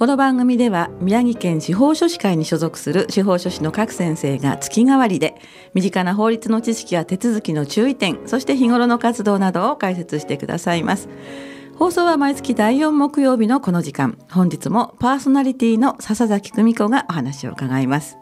[0.00, 5.34] この番組では宮城県司法書士会に所属する司法書士の各先生が月替わりで
[5.74, 11.10] 身近な法律の知識や手続きの注意点そして日頃の活動などを解説してくださいます。
[11.76, 14.16] 放送は毎月第4木曜日のこの時間。
[14.30, 18.19] 本日もパーソナリティの笹崎久美子がお話を伺います。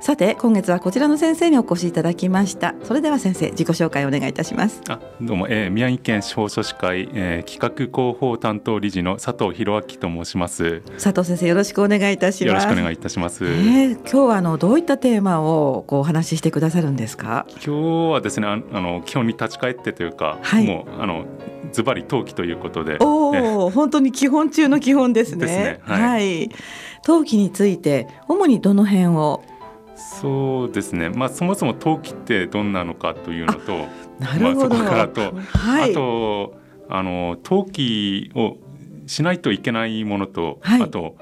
[0.00, 2.74] さて今月はこちらの先生にお越しいただきました。
[2.84, 4.80] それでは先生自己紹介お願いいたします。
[4.88, 10.82] あどうも、えー、宮城県司法書士会、えー、企画広報担当理事の佐藤博明と申します。
[11.02, 12.48] 佐藤先生よろしくお願いいたします。
[12.48, 17.46] よろしくお願いいたします、えー、今日はあのどういったテーマをこうお話ししてくださるんですか？
[17.54, 21.26] 今日はですねあの基本に立ち返ってというか、はい、もうあの
[21.72, 22.96] ズバリ登記ということで。
[23.00, 25.44] おお本当に基本中の基本ですね。
[25.44, 25.80] ですね。
[25.82, 26.50] はい、はい、
[27.04, 29.42] 登記について主にどの辺を
[29.98, 33.86] そうですね、まあ、そもそも登記ってどんなのかというのと
[34.18, 36.54] なるほど、まあ、そこからと、はい、あと
[36.88, 38.56] あの登記を
[39.06, 41.16] しないといけないものと、はい、あと、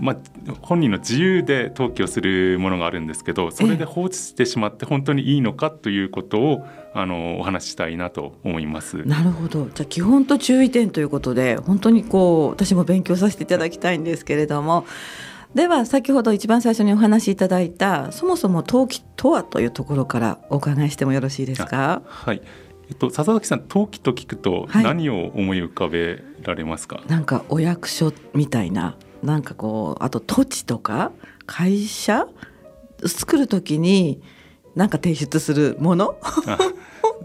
[0.00, 0.16] まあ、
[0.60, 9.04] 本人の自由で登記をするものがあるんですけどそれで放置してしまって本当にいいのかということをあのお話ししたいなと思います。
[9.04, 9.66] なるほど。
[9.74, 14.86] じゃあ基本と注意点ということで本当にこう私も勉強させていただきたいんですけれども。
[15.56, 22.02] では先ほど一番最初にお話しいただいたそもそも登記とはというところからお伺いしてもよろしいですか？
[22.04, 22.42] はい。
[22.90, 26.96] えっと笹崎さん登記と聞くと何を思い浮かべられますか？
[26.96, 31.10] はい、なんかお役所みたいななんかこうあと土地とか
[31.46, 32.28] 会社
[33.06, 34.20] 作るときに
[34.74, 36.18] なんか提出するもの？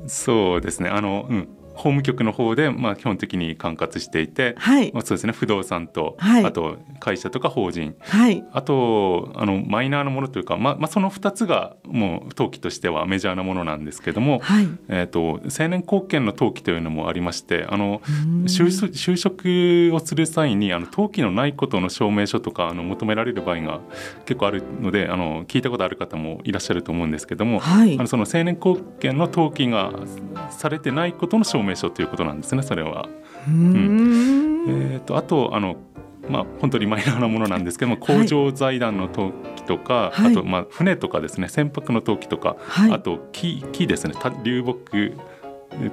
[0.08, 0.90] そうですね。
[0.90, 1.50] あのうん。
[1.74, 4.92] 法務局の方で、まあ、基本的に管轄していて、はい。
[4.94, 5.34] まあ、そうですね。
[5.34, 14.68] 不動産と、はい、あと会社とか法人、はい、あとあのマイナーなものというか、まあまあ、その2つがもう登記としてはメジャーなものなんですけども、はい。
[14.90, 18.02] えーと、青年貢献の登記というのもありましてあの
[18.46, 23.80] 就職をする際にあの登記のないことの証明書とかあの求められる場合が
[24.26, 29.92] 結構あるのであの聞いたことある方もいらっしゃると思うんですけども、はい、あのその青年貢献の登記が
[30.50, 33.08] されてないことの証明書ということなんですねそれは。
[33.48, 34.66] うん。
[34.68, 35.78] えーと、とあとあの
[36.30, 44.14] まあ、本当にマイナーなものなんですけども工場財団の登記とか、はい、あとまあ船とかですね船舶の登記とか、はい、あと木木ですね
[44.44, 45.16] 流木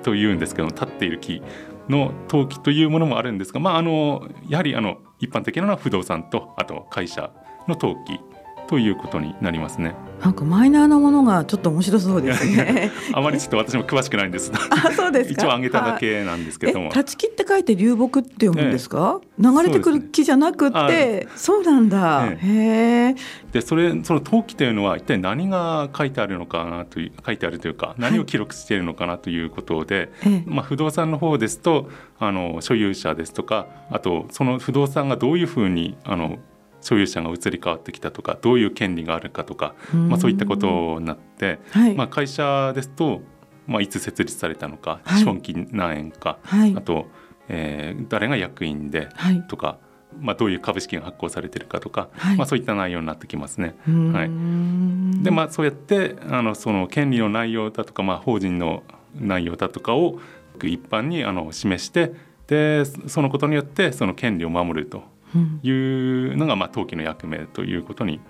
[0.02, 1.42] というんですけど立っている木
[1.88, 7.32] の登記というものもあるんですが、まあ、あのやはりあの一般的なのは不動産とあと会社
[7.66, 8.20] の登記
[8.68, 9.94] ということになりますね。
[10.20, 12.90] なんかマイナーなものがちょっと面白そうですね。
[13.14, 14.52] あまりちょっと私も詳しくないんです。
[14.70, 16.88] あ、そうです一応挙げただけなんですけども。
[16.88, 19.20] 立ち木って書いて流木って読むんですか？
[19.22, 22.26] ええ、流れてくる木じゃなくて、そう,、なんだ。
[22.26, 23.14] ええ、へえ。
[23.52, 36.38] で、それその登記というのは一体何が書いてあるのかなという書いてあるというか、何を記録しているのかなということで、はい、まあ不動産の方ですと、あの所有者ですとか、あとその不動産がどういうふうにあの
[36.80, 43.20] 所有者が移り変わってきたとかどういう権利があるかとか、まあ、そういったことになって、はい、まあ、会社ですと、
[43.66, 47.06] まあ、いつ設立されたのか、はい、資本金何円か、はい、あと、
[47.48, 49.08] えー、誰が役員で
[49.48, 49.78] とか、
[50.20, 53.74] まあ、どういう株式が発行されてるかとか、まあ、そういった内容になってきますね。
[53.86, 58.82] はい、でまあそうやってあのその権利の内容だとか、まあ、法人の
[59.14, 60.20] 内容だとかを
[60.62, 62.12] 一般にあの示して
[62.46, 65.17] でそのことによってその権利を守ると。
[65.62, 68.20] いうのがまあ登記の役目ということに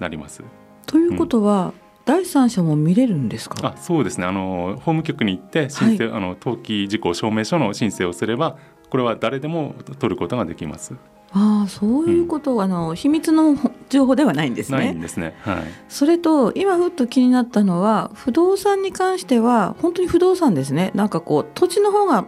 [0.00, 0.42] なります。
[0.86, 1.72] ということは、うん、
[2.04, 3.56] 第三者も見れるんですか？
[3.62, 8.58] あそうですねあの法務局に行って申請、はい、あの登記事項証明書の申請をすれば
[8.90, 10.94] これは誰でも取ることができます。
[11.34, 13.56] ああそういうこと、うん、あの秘密の
[13.88, 14.78] 情報ではないんですね。
[14.78, 15.34] ないんですね。
[15.40, 15.64] はい。
[15.88, 20.90] それと今ふっと気になったのは不動産に関しては本当に不動産ですね。
[20.94, 22.26] なんかこう土地の方が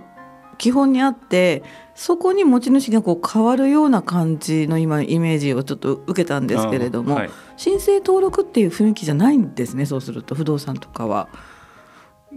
[0.56, 1.62] 基本にあって
[1.94, 11.28] そこに持ち主がこう変わるような感じの今イメージをちょっと受けたんですけれども、はい、申請登録っていう雰囲気じゃないんですねそうすると不動産とかは。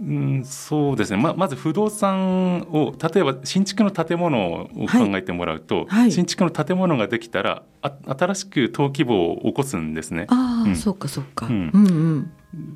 [0.00, 10.26] ん、そうですねままず不動産を例えば新築の建物を考えてもらうと、はいはい、新築の建物ができたらあ新しく登記簿を起こすんですね。
[10.28, 11.46] ああ、うん、そうかそうか。
[11.46, 12.32] うんうんうん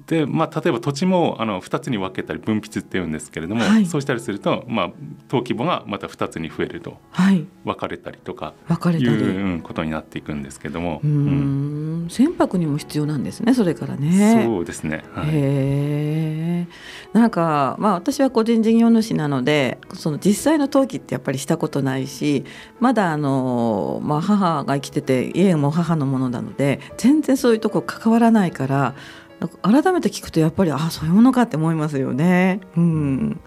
[0.06, 3.86] でまあ、例えば土地もあの2つに分けたり分泌っていうんですけれども、はい。
[3.86, 4.90] そうしたりすると、まあ、
[5.28, 7.46] 登記簿がまた2つに増えるとはい。
[7.64, 9.10] 分かれたりとか分かれたり。
[9.10, 12.06] いううんことになっていくんですけども、うーん。
[12.10, 14.44] 船舶にも必要なんですねそれからね。
[14.44, 16.66] そうですね、はい、へ
[17.12, 22.44] なんかまあ私は個人事業主なのでその実際の登記ってやっぱりしたことないし
[22.80, 28.94] まだあの、まあ、母が生きてて家も母のものなので全然そういうとこ関わらないから
[29.62, 32.60] 改めて聞くとやっぱりあそういうものかって思いますよね。
[32.76, 33.40] うん。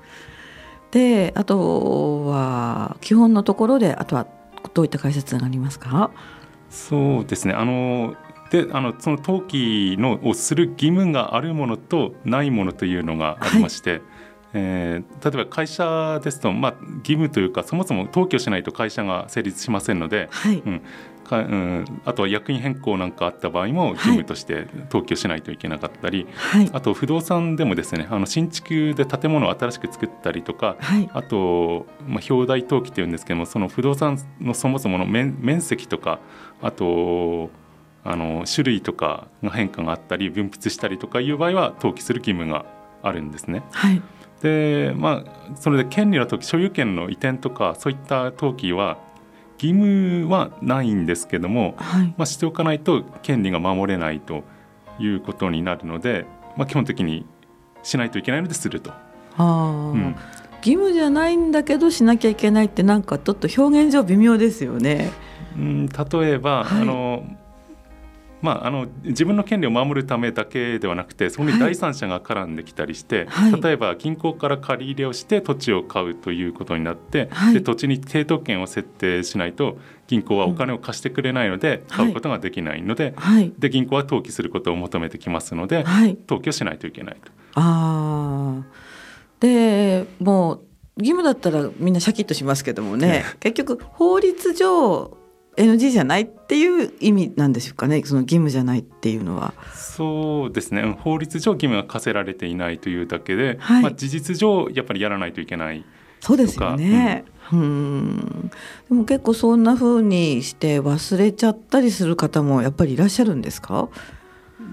[0.91, 4.27] であとは基本のところであとは
[4.73, 6.11] どういった解説がありますか？
[6.69, 7.53] そうですね。
[7.53, 8.15] あの
[8.49, 14.01] であのその登記のをする義務があるものとないものというのがありまして、はい、
[14.53, 20.81] えー、例えば会社ですと、まあ、義務というかそもそも登記をしないと会社が成立しませんので、はい、うん、
[21.25, 36.19] かうん、あとは役員変更なんかあった場合も義務として登記をしないといけなかったり、はい、あと不動産でもですねあの新築で建物を新しく作ったりとか、はい、あと、まあ、表題登記っていうんですけどもその不動産のそもそもの面面積とか
[36.61, 37.49] あと
[38.03, 42.65] あの種類とかの変化があったり分泌したりとかいう場合は登記する義務が
[43.01, 43.63] あるんですね。
[43.71, 44.01] はい。
[44.41, 48.99] でまあ、それで権利の時所有権の移転とかそういった登記は
[49.61, 54.43] 義務はないんですけども、はい、まあ、しておかないと権利が守れないと
[54.99, 56.25] いうことになるので、
[56.57, 57.25] まあ、基本的に
[57.83, 58.91] しないといけないのですると。
[59.37, 60.15] あうん、
[60.57, 65.11] 義務じゃないんだけどしなきゃいけないってなんかちょっと表現上微妙ですよね。
[65.57, 67.23] うん、例えば、はい、あの
[68.45, 85.83] まあ、あの自分の権利を守るためだけではなくてそこに第三者が絡んできたりして、はい、例えば銀行から借り入れをして土地を買うということになって、はい、で土地に抵当権を設定しないと銀行はお金を貸してくれないので買うことができないのではい、で銀行は登記することを求めてきますので、
[86.27, 87.31] 登記をしないといけないと。
[87.55, 88.63] あ
[89.39, 90.61] でもう
[90.97, 93.23] 義務だったらみんなシャキッとしますけどもね。
[93.39, 95.17] 結局法律上
[95.57, 98.01] NG じゃないっていう意味なんでしょうかね。
[98.03, 99.53] その義務じゃないっていうのは。
[99.73, 100.83] そうですね。
[100.99, 105.85] 法律上義務が課せられていないというだけで、はい、まあ、事実上やっぱりやらないといけない
[106.19, 108.51] そうですよね、うん、うん
[108.89, 113.89] でも結構そんなふうにして忘れちゃったりする方もやっぱりいらっしゃるんですか？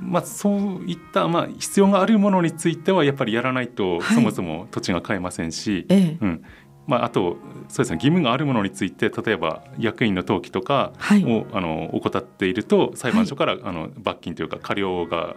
[0.00, 6.43] まあ、そういった、まあ、必要があるものについてはやっぱりやらないと、そもそも土地が買えませんし、ええ、うん、
[6.87, 7.37] まあ、あと
[7.69, 15.37] そうですね義務があるものについて例えば役員の登記とかを、はい、あの怠っていると裁判所から、はい、あの罰金というか過料が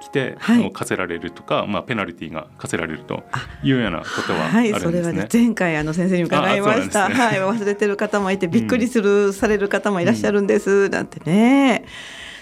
[0.00, 3.24] 来て、はい、課せられるとか、まあ、ペナルティーが課せられると
[3.62, 4.72] いうようなことはあるんですね。
[4.72, 11.84] はい、それはね前回あの先生に伺いました、ね、はい、忘れてる方もいてびっくりする、うん、される方もいらっしゃるんです、うん、なんてね。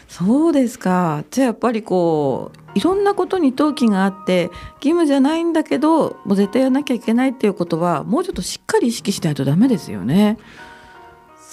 [0.08, 10.38] そうですかじゃあやっぱりこういろんなことに登記があって義務じゃないんだけどもう絶対やらなきゃいけないっていうことはもうちょっとしっかり意識しないとダメですよね。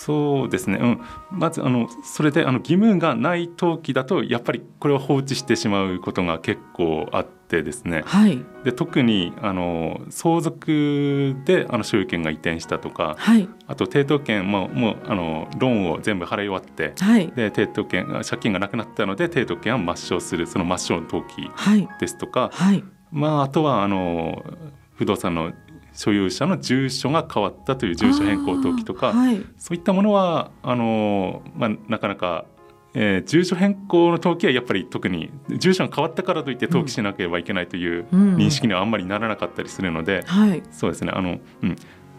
[0.03, 21.47] そうですね、うん、まずあのそれであの義務がない登記だとやっぱりこれは放置してしまうことが結構あってですね、はい、で特にあの相続であの所有権が移転したとか、はい、あと抵当権ももうあのローンを全部払い終わって、はい、で抵当権借金がなくなったので抵当権は抹消するその抹消の登記
[21.99, 22.49] ですとか、
[23.11, 24.43] まあ、あとはあの
[24.95, 25.53] 不動産の
[25.93, 32.45] 所有者の住所が変わったという住所変更登記とか、はい、そういったものはあの、まあ、なかなか、
[32.93, 41.11] えー、住所変更の登記はやっぱり特に住所が変わったからといって登記しなければいけないという認識にはあんまりならなかったりするので、うんうん、そうですね。
[41.13, 41.75] あの、うん。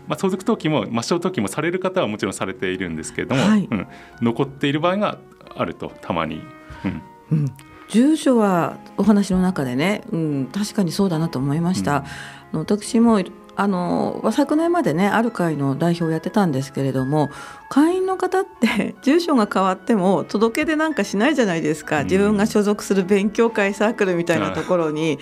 [0.08, 3.86] まあ、相続登記も抹消登記もされる方はもちろんされているんですけれども、はい、うん、
[4.20, 5.18] 残っている場合が
[5.56, 6.42] あるとたまに。
[6.84, 7.02] うん。
[7.30, 7.46] うん。
[7.88, 12.04] 住所はお話の中でね、うん、確かにそうだなと思いました。
[12.52, 13.22] うん、私も
[13.54, 17.30] あの昨年までねある会の代表をやってたんですけれども
[17.68, 22.04] 会員の方って 住所が変わっても届け出なんかしないじゃないですか。
[22.04, 25.18] 自分が所属する勉強会サークルみたいなところに。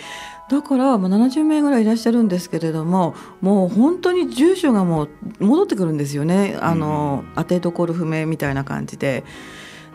[0.50, 5.08] だからもう70名ぐらいいらっしゃるんですけれどももう本当に住所がもう
[5.38, 6.58] 戻ってくるんですよね。
[6.60, 9.24] あの、当てどころ不明みたいな感じで。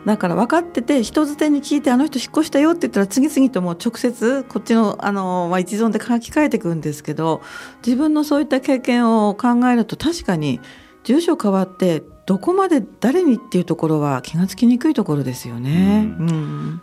[0.06, 7.42] だから分かってて人づてに聞いてあの人引っ越したよって言ったら次々ともう直接こっちのあの、まあ、一存で書き換えていくんですけど
[7.84, 10.60] 自分のそういった経験を考えると確かに
[11.02, 16.14] 住所変わってどこまで誰にっていうところは気が付きにくいところですよね。
[16.18, 16.82] うん、うん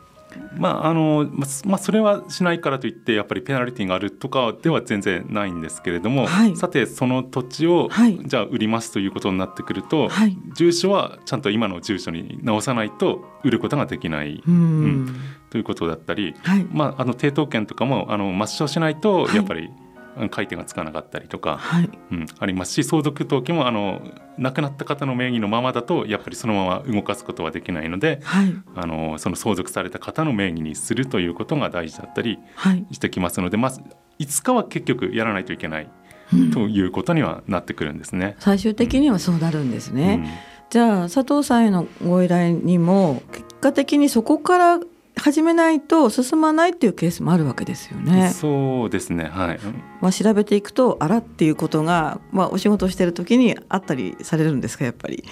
[0.55, 1.27] まああの
[1.65, 15.15] まあ、それはしないからといってやっぱりペナルティーがあるとかでは全然ないんですけれども、はい、さてその土地を、はい、じゃあ売りますということになってくると、はい、住所はちゃんと今の住所に直さないと売ることができない、うん、
[15.49, 16.35] ということだったり、
[16.71, 19.69] まあ、あの抵当権とかもあの抹消しないとやっぱり、
[20.29, 24.01] 回転がつかなかったりとか、はい、うん、ありますし相続登記もあの
[24.37, 32.39] 亡くなった方の名義のままだとやっぱりそのまま動かすことはできないので、はい、あのその相続された方の名義にするということが大事だったり
[32.91, 33.81] してきますので、まず
[34.19, 35.89] いつかは結局やらないといけない。
[36.51, 38.35] ということにはなってくるんですね。
[38.39, 40.19] 最終的にはそうなるんですね。
[40.23, 40.29] うん、
[40.71, 44.79] じゃあ佐藤さんへのご依頼にも結果的にそこから
[45.15, 48.29] 始めないと進まないっていうケースもあるわけですよね。
[48.29, 49.25] そうですね。
[49.25, 49.59] はい。
[50.01, 55.23] まあ調べていくとあらっていうことがまあお仕事してる時にあったりされるんですかやっぱり？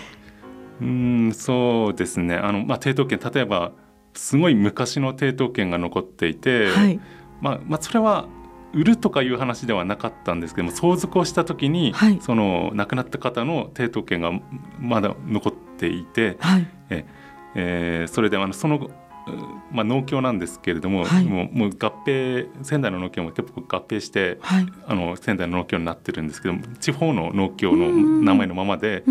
[0.82, 2.36] うんそうですね。
[2.36, 3.72] あのまあ抵当権例えば
[4.14, 7.00] すごい昔の抵当権が残っていて、はい、
[7.42, 8.28] まあまあそれは
[8.74, 14.32] 売るとかいう話ではなかったんですけども相続をした時に、はい、その亡くなった方の抵当権が
[14.80, 17.06] まだ残っていて、はい、え
[17.54, 18.90] えー、それであのその
[19.72, 29.04] まあ、農協なんですけれども、はい、もうもう合併仙台の農協も結構合併して、はい、あの仙台の農協になってるんですけど地方の農協の名前のままで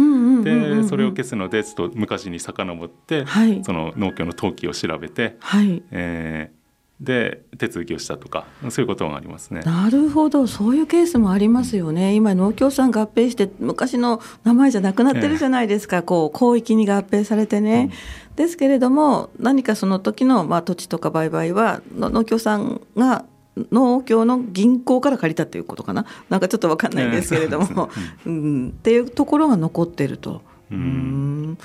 [0.45, 5.83] でそれを消すのでちょっと昔に遡って、はい、その農協の登記を調べて、はい。
[5.91, 9.61] えー、で手続きをしたとかそういうことがありますね。
[9.61, 10.47] なるほど。
[10.47, 12.15] そういうケースもありますよね。
[12.15, 17.91] 今農協さん合併して昔の名前じゃなくなってるじゃないですか、えー、こう広域に合併されてね。
[18.31, 23.25] うん、ですけれども何かその時のまあ土地とか売買は農協さんが
[23.73, 26.07] 農協の銀行から借りたっていうことかな？
[26.31, 27.91] なんかちょっと分かんないんですけれども、
[28.25, 30.43] うん、っていうところが残ってると。
[30.71, 31.59] うん。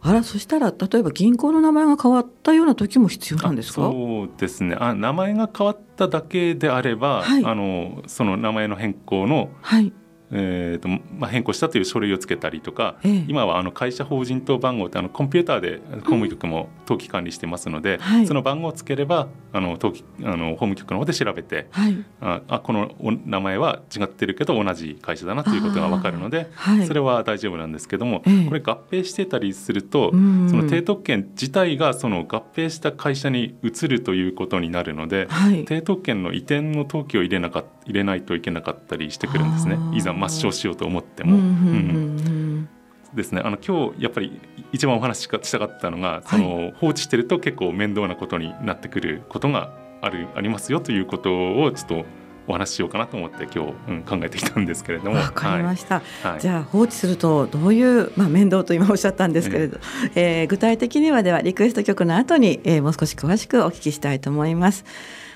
[0.00, 3.82] あらそしたら例えば銀行の名前が変わったような時も必要なんですか？
[3.82, 4.76] そうですね。
[4.78, 9.92] あ名前が変わっただけであれば、はい、あのその名前の変更の、はい
[10.32, 10.88] えーと
[11.18, 39.78] まあ、変更したという書類をつけたりとか、ええ、今はあの会社法人等番号ってあのコンピューターで法務局も登記管理してますので、うんはい、その番号をつければあの登記あの法務局の方で調べて、はい、ああこのお名前は違ってるけど同じ会社だなということが分かるので、はい、それは大丈夫なんですけども、え、これ合併してたりすると、その抵当権自体がその合併した会社に移るということになるので、抵当権の移転の登記を入れなか入れないといけなかったりしてくるんですね。
[39.94, 41.36] いざ抹消しようと思っても。
[41.36, 42.68] うん
[43.14, 43.40] ですね。
[43.44, 44.40] あの今日やっぱり
[44.72, 52.04] 一番お話ししたかったのがその、はい、放置してると結構面倒なことになってくることがあるありますよということをちょっと
[52.46, 55.16] お話ししようかなと思って今日、うん、考えてきたんですけれども。
[55.16, 59.78] わかりました、はい、じゃあ放置するとどういう、まあ、面倒と今おっしゃったんですけれど、
[60.14, 64.84] えー、えー、具体的にはではリクエスト曲の後に、えー、もう少し詳しくお聞きしたいと思います。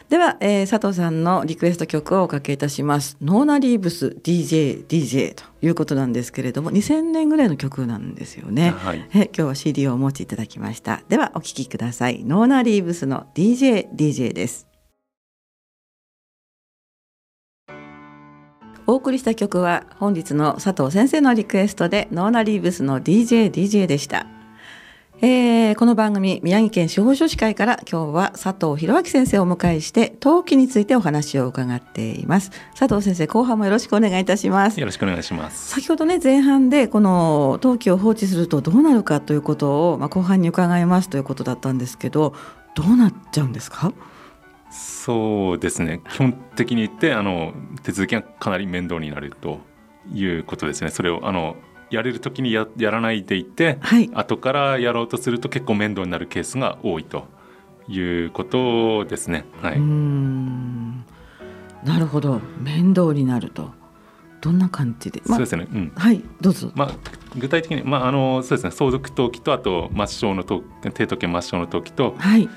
[0.08, 3.18] では、えー、佐藤さんのリクエスト曲をおかけいたします。
[3.20, 11.02] ノーナリーブス DJ DJ ということなんですけれども2000年ぐらいの曲なんですよね、はい、え今日は CD をお持ちいただきました。
[11.10, 12.24] ではお聴きください。
[12.24, 14.66] ノーナリーブスの DJ DJ です。
[18.86, 24.26] お送りした曲は本日の佐藤先生のリクエストでノーナリーブスの DJ DJ でした
[25.20, 32.52] えー、この番組宮城県司法書士会から今日は佐藤博明先生をお迎えして登記についてお話を伺っています。
[32.78, 34.78] 佐藤先生後半もよろしくお願いいたします。
[34.78, 35.70] よろしくお願いします。
[35.70, 42.34] 先ほどね前半でこの登記を放置するとどうなるかということをまあ後半に伺いますということだったんですけど
[42.76, 43.92] どうなっちゃうんですか？
[44.70, 46.00] そうですね。
[46.12, 49.58] 基本的に言ってあの手続きがかなり面倒になると
[50.12, 50.90] いうことですね。
[50.90, 51.56] それをあの
[51.90, 57.26] やれる時にややらないでいて、はい、後からやろうとすると結構面倒になるケースが多いと
[57.88, 59.44] いうことですね。
[59.62, 59.80] はい、
[61.86, 62.40] なるほど。
[62.60, 63.76] 面倒になると。
[64.40, 66.22] どんな感じで、ま、そうですね、うん、はい。
[66.40, 66.90] どうぞ、まあ、
[67.36, 68.70] 具体的に、まあ、あのそうですね。
[68.70, 72.48] 相続登記とあと抹消の登抵当権抹消の登記と、はい。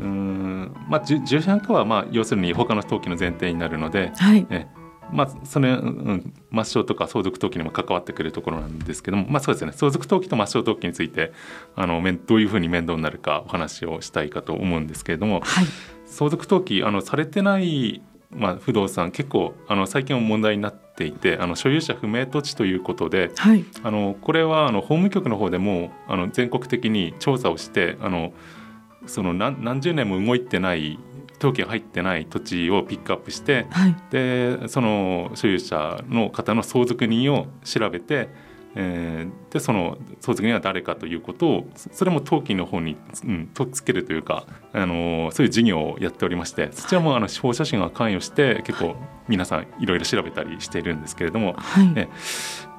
[0.00, 0.72] うん。
[0.88, 4.46] まあ、重症化は、まあ、要するに他の登記の前提になるので、はい。
[4.50, 4.68] え
[5.12, 9.72] まあ、それ、うん、抹消とか相続登記にも関わってくるところなんですけども、まあ、そうですね。
[9.72, 11.32] 相続登記と抹消登記について
[11.76, 15.66] あのどういうふうに面倒になるかお話をしたいかと思うんですけれども、はい、
[16.06, 28.32] 相続登記あのされてない、まあ、不動産結構あの最近は問題になっていてあの所有者不明土地ということで、はい、あのこれはあの法務局の方でもあの全国的に調査をしてあの
[29.06, 30.98] その何何十年も動いてない
[31.40, 38.28] 登記が入ってない土地をピックアップして、はい、でその所有者の方の相続人を調べて、
[38.74, 48.96] えー、でその相続人は誰かということをそれも登記の方に、うん、とっつけるというか、あのそういう事業をやっておりましてそちらもあの司法写真が関与して結構
[49.28, 52.08] 皆さんいろいろ調べたりしているんですけれども、はい、え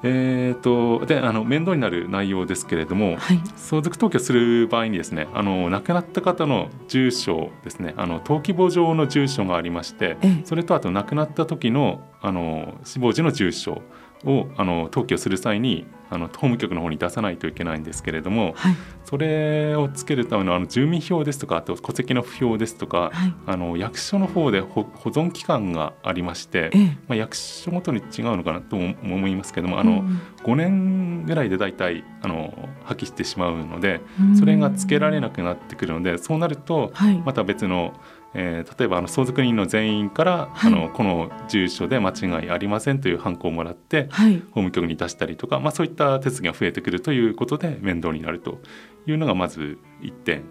[0.02, 0.52] え。
[0.52, 13.82] ーと、であの面倒になる内容ですけれども、はい、相続登記をする場合にですねあの亡くなった方の住所ですねあの登記簿上の住所がありましてそれとあと亡くなった時のあの死亡時の住所
[14.24, 34.00] をあの登記をする際にあの法務局の方に出さないといけないんですけれども、はい、それをつけるためのあの住民票ですとかあと戸籍の不評ですとか、はい、あの役所の方で保存期間がありまして、ええ、まあ、役所ごとに違うのかなと思いますけどもあの、うん、5年ぐらいで大体あの破棄してしまうので
[34.36, 36.92] それがつけられなくなってくるのでそうなると
[37.24, 37.94] また別の、
[38.34, 48.60] えー、例えばあの相続人の全員から、はい、あのこの住所で間違いありませんというハンコをもらって、はい、法務局に出したりとか、まあ、そういった手続きが増えてくるということで面倒になると
[49.06, 50.44] いうのがまず1点。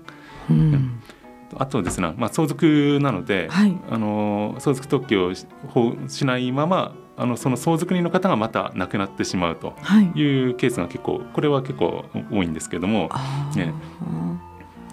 [0.50, 1.00] うん、
[1.58, 5.34] あとですね、まあ、相続なので、はい、あの相続特許を
[6.08, 9.76] しないままあのその相続人の方がまた亡くなってしまうと
[10.16, 10.50] い。
[10.50, 13.10] うケースが結構これは結構多いんですけども、
[13.56, 13.74] ね、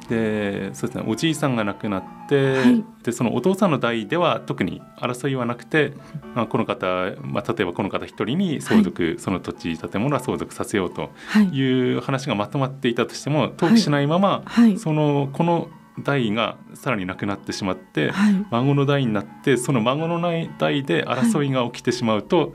[0.09, 5.93] でそうですねおじいさんが亡くなって、はい、でそのお父さんの代では特に争いはなくて、
[6.35, 6.87] まあ、この方、
[7.23, 11.11] まあ、例えばこの方一人に相続、はい、その土地建物は相続させようと
[11.53, 11.67] い。
[11.97, 15.69] う話がまとまっていたとしても登記しないまま、はい、そのこの
[16.03, 18.13] 代がさらになくなってしまって、
[18.51, 22.55] 孫の代になってその孫の代で争いが起きてしまうと、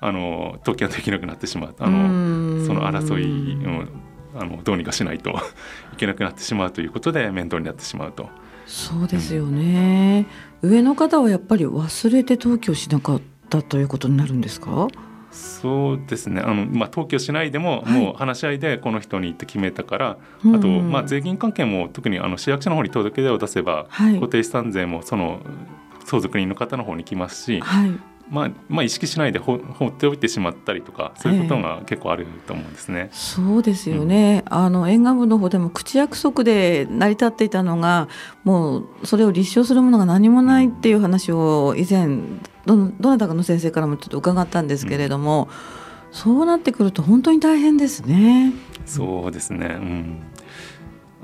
[0.00, 1.74] あの登記ができなくなってしまう。
[1.78, 5.30] あのその争い、うんあのどうにかしないと
[5.92, 8.28] いけなくなってしまうということで面倒になってしまうと。
[8.66, 10.26] そうですよね、
[10.62, 14.86] うん、上の方はやっぱり忘れて登記をしなかったということになるんですか？
[15.32, 16.40] そうですね。
[16.40, 20.18] あの、まあ、登記をしないでも、はい、もう話し合いでこの人にって決めたから、
[20.54, 25.40] あと、まあ、税金関係も特にあの市役所の方に届け出を出せば、はい、固定資産税もその
[26.04, 27.92] 相続人の方の方に来ますし、はい、
[28.30, 33.10] まあ、まあ意識しないで放っておいてしまったりとかそういうことが結構あると思うんですね。
[33.12, 38.08] えー、そうですよね、うん、あの沿岸部の方でも口約束で成り立っていたのが
[38.44, 42.18] もうそれを立証するものが何もないっていう話を以前
[42.66, 45.48] どどなたかの先生からもちょっと伺ったんですけれども、
[46.10, 48.52] うん、そうなってくると本当に大変ですね。
[48.86, 50.29] そうですね、うん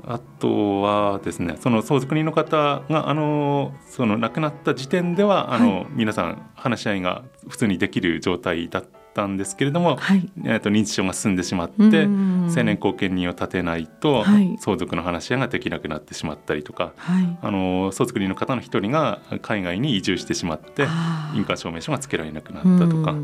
[0.09, 12.05] あとはですねその相続人の方があのその亡くなった時点ではあの、はい、皆さん話し合いが普通にできる状態だったんですけれども、はい、えー、と認知症が進んでしまって
[12.49, 16.93] 成年後見人を立てないと、はい、相続の話し合いができなくなってしまったりとか、
[17.41, 20.83] あの相続人の方の一人が海外に移住してしまって
[21.33, 23.15] 印鑑証明書がつけられなくなったとか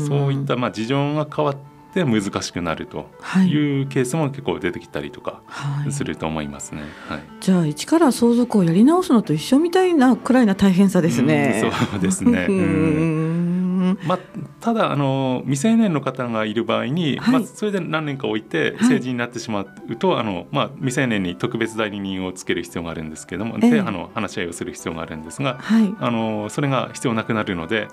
[0.00, 3.08] そういったまあ事情が変わってで難しくなると
[3.46, 5.42] いうケースも結構出てきたりとか
[5.90, 6.82] すると思いますね。
[7.08, 11.62] はい、じゃあ一から相続をやり直すのと一緒みたいなくらいな大変さですね。
[11.66, 12.46] うそうですね。
[12.48, 13.69] うん
[14.06, 14.18] まあ、
[14.60, 27.88] ただあの未成年の方がいる場合に、はい、まあ、それで何年か置いて成人になってしまうと、はい、あのまあ、未成年に特別代理人をつける必要があるんですけれども、えー、であの話し合いをする必要があるんですが、はい、あのそれが必要なくなるので、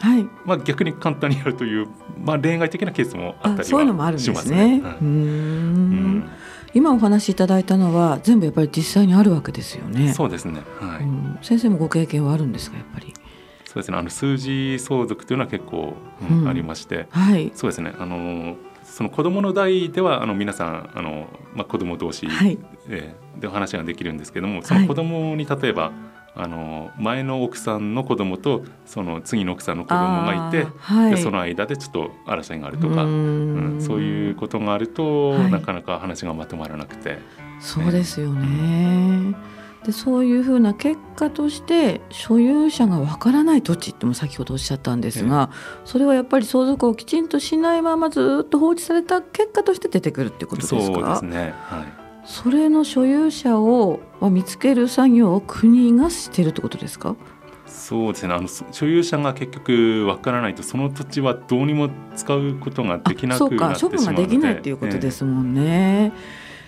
[0.45, 1.88] まあ、逆に簡単にやるという、
[2.23, 4.81] まあ、例外的なケースもあったりはしますね。
[6.73, 10.13] 今お話しいただいたのは全部やっぱり実際にあるわけですよね。
[10.13, 10.62] そうですね。
[10.79, 11.45] はい。
[11.45, 13.13] 先生もご経験はあるんですかやっぱり？
[13.67, 13.97] そうですね。
[13.97, 15.93] あの数字相続というのは結構、
[16.30, 17.93] うん、ありまして、はい、そうですね。
[17.99, 25.93] あのその子供の代ではあの皆さんあの、まあ、子供同士、はい、えー、でお話ができるんですけどもその子供に例えば、はい、
[26.36, 37.19] あの前の奥さんの子供とその次の奥さんの子供がいて、はい、でその間でちょっと争いがあるとかうん、そういうことがあると、なかなか話がまとまらなくて。
[37.60, 39.36] そうですよね、
[39.88, 45.50] でそういうふうな結果として所有者がわからない土地っても先ほどおっしゃったんですが、
[45.86, 50.82] それはやっぱり相続をきちんとしないままずっと放置された結果として出てくるってことですか？
[50.82, 51.86] そうですね、はい、
[52.26, 57.15] それの所有者を見つける作業を国がしてるってことですか？
[57.65, 58.34] そうですね。
[58.34, 63.88] あの所有者が結局わからないとその土地はどうにも使うことができなくなってしまうので。
[63.88, 63.97] そうか。
[63.97, 66.12] 処分ができないっていうことですもんね。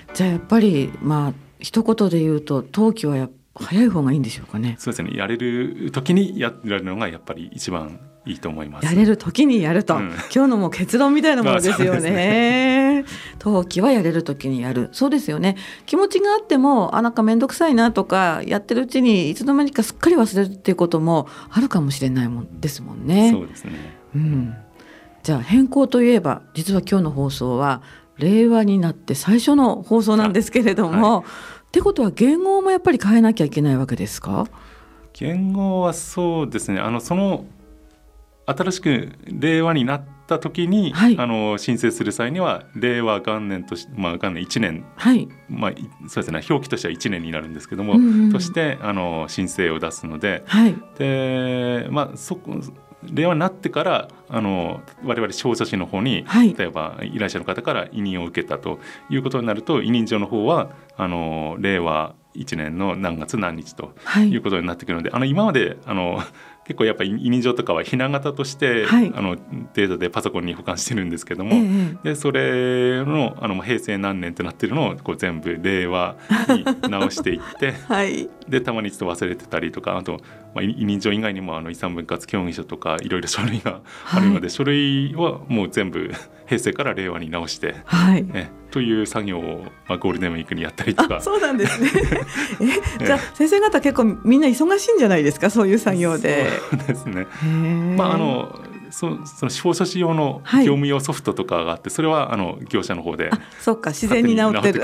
[0.07, 4.75] えー、じゃあやっぱりまあ一言で言うと登記はや早い方がいいんでしょうかね。
[4.79, 5.11] そうですね。
[5.15, 8.85] やれる時にやられるのがやっぱり一番いいと思います。
[8.85, 12.11] やれる時にやると、うん、今日のもう結論みたいなものですよね。
[12.11, 13.05] ね
[13.39, 14.89] 登記はやれる時にやる。
[14.91, 15.57] そうですよね。
[15.85, 23.31] 気持ちがあってもあなんか面倒くさいなとかやってるうちにいつの間にかすっかり忘れるっていうこともあるかもしれないもんですもんね。
[23.31, 23.71] そうですね。
[24.15, 24.53] うん。
[25.23, 27.81] じゃあ変更といえば実は今日の放送は
[28.19, 34.47] 令和になって最初の放送なんですけれども、はい、ってことは言語もやっぱり変えなきゃいけないわけですか？
[35.13, 36.79] 言語はそうですね。
[36.79, 37.45] あのその
[38.45, 45.71] 新しく令和になった時に、はい、あの申請する際には令和元年とし、まあ、元年1年、はい、まあ、
[46.07, 46.41] そうですね。
[46.49, 52.55] 表記としては1年になるんですけども、うんうん、としてあの申請を出すので,、はい、でまあ、そこ
[53.03, 64.35] 令和になってからあの我々消者士の方に、はい、例えば依頼者の方から委任を受けたということになると委任状の方はあの令和1年の何月何日とい。
[64.35, 66.21] うことになってくるので、はい、あの今まであの
[66.69, 69.37] 結構やっぱり委任状とかはひな形として、はい、あの
[69.73, 76.15] データでパソコンに保管してるんですけども、ええ、でそれのあの平成何年ってなってるのをこう全部令和
[76.49, 80.19] に 直していって、はい、でたまにちょっと忘れてたりとかあと、
[80.53, 86.11] まあ、委任状以外にもあの遺産分割協議書とかいろいろ書類があるので、はい、書類はもう全部
[86.45, 91.21] 平成から令和に直して、はい、ね、という作業を、まあ、ゴールデンウィークにやったりとか。
[91.21, 91.89] そうなんですね。
[92.99, 95.49] えじゃあ先生方結構みんな忙しいんじゃないですか？
[95.49, 96.49] そういう作業で。
[96.69, 97.27] そうですね。
[97.97, 98.59] まああの
[98.91, 103.29] そその司法書士用の業務用ソフトとかがあって、はい、それはあの業者の方で
[103.59, 104.81] そっか自然に治ってる。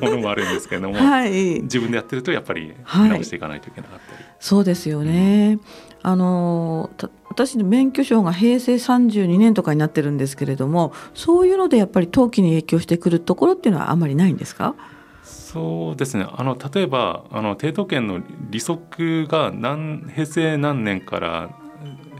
[0.00, 5.58] ものもあるんですけれども、 はい、自分でやってるとやっぱり直していかないといけなかったり、はい、そうですよね、
[6.02, 6.90] あの
[7.28, 14.74] 私の免許証が平成32年とかになってるんですけれどもそういうのでやっぱり登記に影響してくるところっていうのはあんまりないんですか？
[15.22, 16.26] そうですね。
[16.30, 21.50] あの例えばあの抵当権の利息が何平成何年から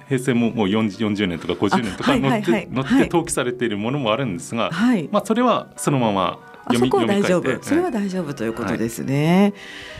[0.09, 6.39] 平成ももう 40, 40年とか50年とか乗ってはいはいはい、乗って登記されているものもあるんですが、はい、まあ、それはそのまま
[6.73, 7.63] 読みそこは大丈夫。
[7.63, 9.53] それは大丈夫ということですね、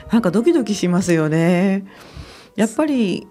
[0.07, 1.85] はい、なんかドキドキしますよね。
[2.57, 3.27] やっぱり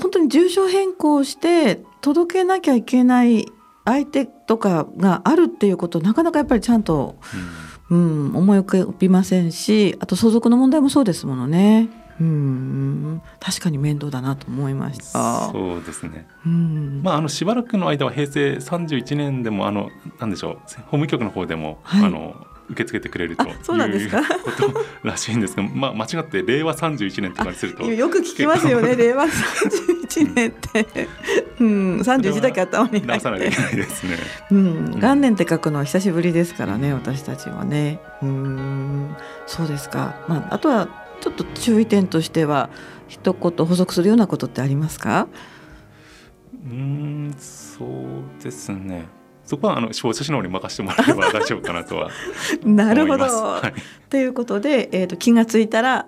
[0.00, 3.46] 本当に住所変更して届けなきゃいけない
[3.84, 7.16] 相手とかがあるっていうことなかなかやっぱりちゃんと、
[7.90, 11.88] うん、うん、思い浮かびませんしあと相続の問題もそうですものね。
[12.20, 13.22] うん。
[13.40, 15.50] 確かに面倒だなと思いました。
[15.50, 23.76] そうですね、うん、まああのしばらくの間は平成31年でもあのなんでしょう法務局の方でも、はい、あの受け付けてくれるということ
[25.02, 31.08] らしいんですが、まあ、間違って令和31年とかにするとよく聞きますよね令和31年って、
[31.60, 34.16] うん、31だけ頭に直さないといけないですね、
[34.50, 38.00] うん、元年って書くのは久しぶりですからね私たちはね。
[38.22, 40.88] うんそうですか、まあ、あとは
[41.20, 42.70] ちょっと注意点としては
[43.08, 45.26] 一言補足するようなことってありますか？
[46.64, 49.08] うんそうですね
[49.50, 52.08] そこはあの司法書士の方に任せてもらえば大丈夫かなとは
[52.62, 53.24] なるほど。
[53.24, 56.06] はい、ということで、えーと、気が付いたら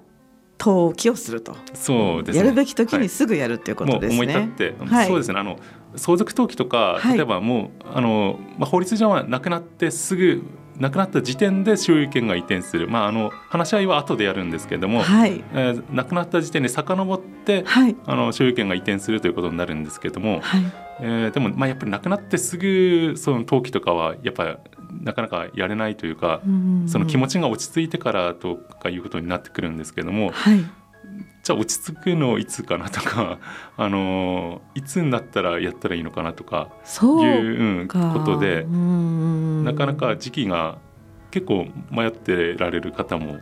[0.61, 1.57] 登記をすると。
[1.75, 4.27] そうです、ね、やるべき時にすぐやるっていうことですね。
[4.27, 5.41] はい、思い立って、はい、そうですね。
[5.41, 5.59] あの
[5.97, 10.45] 相続登記とか例えばもう、あのまあ、法律上はなくなってすぐ
[10.83, 15.45] 亡くなった時点で所有権が移転する、まあ、あの話し合いは後でやるんですけれども、はい。
[15.53, 20.63] えー、亡くなった時点で遡って、はい、あの所有権が移転するということになるんですけれども、はい。
[21.01, 24.57] えー、でも、まあ、やっぱり亡くなってすぐその登記とかはやっぱり
[25.03, 30.65] なかなかやれないというか、うんその気持ちが落ち着いてからとかいうことになってくるんですけれども、はい、
[31.43, 33.39] じゃあ落ち着くのいつかなとか
[33.77, 36.69] あのいつになったらやったらいいのかなとか
[37.03, 40.79] いう、うん、ことでなかなか時期が
[41.31, 43.41] 結構迷ってられる方も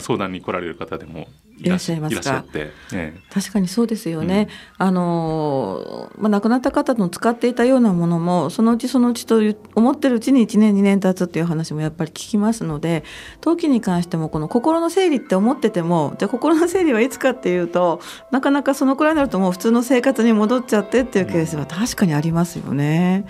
[0.00, 2.44] 相談に来られる方でもいらっしゃいますか？
[2.92, 4.48] ね、確かにそうですよね。
[4.80, 9.40] うん、あのまあ亡くなった方の使っていたようなものもそのうちそのうちと
[9.74, 13.04] 思ってるうちに1年2年経つっていう話もやっぱり聞きますので、
[13.36, 18.00] 登記に関してもこの心の整理って思ってても、じゃあ心の整理はいつかっていうと
[18.32, 23.26] なかなかそのくらいになるともう普通の生活に戻っちゃってっていうケースは確かにありますよね。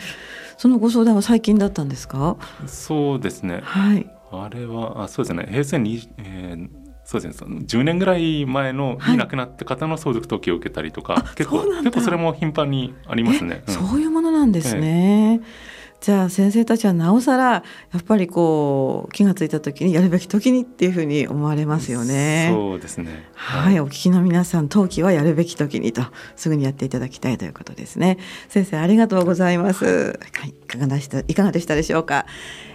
[0.56, 2.36] そのご相談は最近だったんですか？
[2.66, 3.60] そうですね。
[3.62, 4.10] はい。
[4.32, 5.46] あれはあそうですね。
[5.50, 7.58] 平成に、えーそうですね。
[7.66, 17.62] 10年ぐらい前のに亡くなった方の相続登記を受けたりとか、はい、結構結構それも頻繁にありますね、うん、そういうものなんですね、ええじゃあ先生たちはなおさらや
[17.96, 22.50] っぱりこう気が付いた時にやるべき時にっていうふうに思われますよね。
[22.52, 23.30] そうですね。
[23.32, 26.02] はい、お聞きの皆さん登記はやるべき時にと
[26.36, 28.18] すぐにやっていただきたいということですね。
[28.50, 29.86] 先生ありがとうございます。
[29.86, 32.26] はい、いかがでしたいかがでしたでしょうか。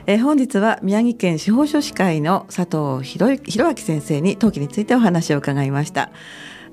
[0.08, 6.10] えー、本日は宮城県司法書士会の佐藤博明先生に登記についてお話を伺いました。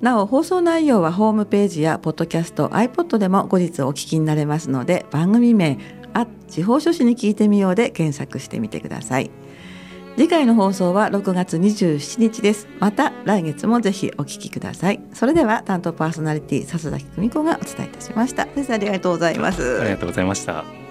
[0.01, 5.79] なお放送内容はホームページやポッドキャスト iPod でも後日お聞きになれますので番組名
[6.17, 9.31] あ地方書士に聞いてみようで検索してみてください
[10.17, 20.86] 次回の放送は6月27日ですまた来月もぜひお聞きくださいそれでは担当パーソナリティ笹崎久美子がお伝えいたしました先生ありがとうございますありがとうございました